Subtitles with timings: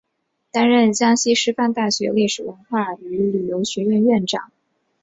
[0.49, 4.51] 担任江西师范大学历史文化与旅游学院院长。